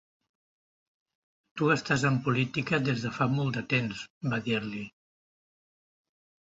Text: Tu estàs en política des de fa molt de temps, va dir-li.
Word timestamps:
Tu 1.61 1.69
estàs 1.75 2.07
en 2.11 2.17
política 2.29 2.81
des 2.87 3.05
de 3.05 3.13
fa 3.21 3.29
molt 3.37 3.61
de 3.61 3.65
temps, 3.77 4.03
va 4.35 4.43
dir-li. 4.51 4.85